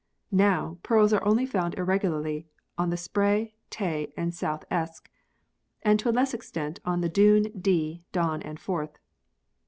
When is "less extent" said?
6.09-6.79